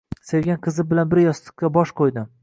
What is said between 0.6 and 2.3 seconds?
qizi bilan bir yostiqqa bosh qo`ydi